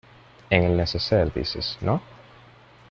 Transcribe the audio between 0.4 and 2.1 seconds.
en el neceser dices,¿ no?